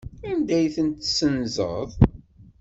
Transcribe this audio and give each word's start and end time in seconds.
Anda 0.29 0.53
ay 0.57 0.67
ten-tessenzeḍ? 0.75 1.89